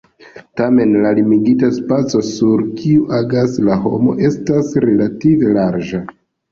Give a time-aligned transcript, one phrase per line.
[0.61, 6.07] Tamen la limigita spaco, sur kiu agas la homo, estas relative larĝa.